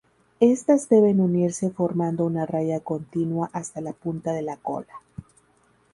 Estas 0.39 0.89
deben 0.89 1.19
unirse 1.21 1.69
formando 1.69 2.25
una 2.25 2.47
raya 2.47 2.79
continua 2.79 3.51
hasta 3.53 3.81
la 3.81 3.93
punta 3.93 4.33
de 4.33 4.41
la 4.41 4.57
cola. 4.57 4.95